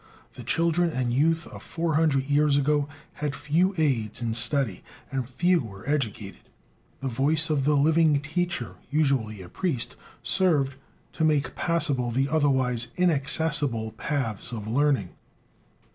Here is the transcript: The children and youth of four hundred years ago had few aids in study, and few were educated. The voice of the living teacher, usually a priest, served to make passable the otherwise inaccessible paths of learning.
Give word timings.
The 0.33 0.41
children 0.43 0.89
and 0.89 1.13
youth 1.13 1.45
of 1.45 1.61
four 1.61 1.93
hundred 1.93 2.23
years 2.23 2.57
ago 2.57 2.89
had 3.21 3.35
few 3.35 3.75
aids 3.77 4.19
in 4.19 4.33
study, 4.33 4.83
and 5.11 5.29
few 5.29 5.61
were 5.63 5.87
educated. 5.87 6.41
The 7.01 7.07
voice 7.07 7.51
of 7.51 7.65
the 7.65 7.77
living 7.77 8.19
teacher, 8.19 8.77
usually 8.89 9.43
a 9.43 9.47
priest, 9.47 9.95
served 10.23 10.73
to 11.13 11.23
make 11.23 11.55
passable 11.55 12.09
the 12.09 12.27
otherwise 12.29 12.87
inaccessible 12.97 13.91
paths 13.91 14.51
of 14.51 14.65
learning. 14.65 15.09